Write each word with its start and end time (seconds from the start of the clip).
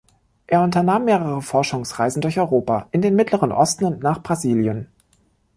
Er 0.47 0.63
unternahm 0.63 1.05
mehrere 1.05 1.43
Forschungsreisen 1.43 2.23
durch 2.23 2.39
Europa, 2.39 2.87
in 2.91 3.03
den 3.03 3.13
Mittleren 3.15 3.51
Osten 3.51 3.85
und 3.85 4.01
nach 4.01 4.23
Brasilien. 4.23 4.87